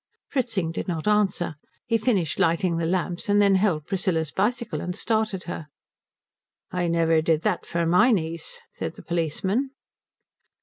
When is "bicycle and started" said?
4.31-5.43